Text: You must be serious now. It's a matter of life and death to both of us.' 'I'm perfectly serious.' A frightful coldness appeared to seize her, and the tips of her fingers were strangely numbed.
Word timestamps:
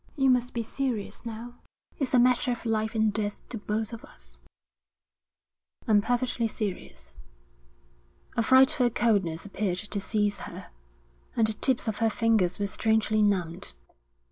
You 0.17 0.31
must 0.31 0.55
be 0.55 0.63
serious 0.63 1.27
now. 1.27 1.53
It's 1.99 2.15
a 2.15 2.19
matter 2.19 2.51
of 2.51 2.65
life 2.65 2.95
and 2.95 3.13
death 3.13 3.39
to 3.49 3.59
both 3.59 3.93
of 3.93 4.03
us.' 4.03 4.39
'I'm 5.87 6.01
perfectly 6.01 6.47
serious.' 6.47 7.15
A 8.35 8.41
frightful 8.41 8.89
coldness 8.89 9.45
appeared 9.45 9.77
to 9.77 9.99
seize 9.99 10.39
her, 10.49 10.71
and 11.35 11.45
the 11.45 11.53
tips 11.53 11.87
of 11.87 11.97
her 11.97 12.09
fingers 12.09 12.57
were 12.57 12.65
strangely 12.65 13.21
numbed. 13.21 13.75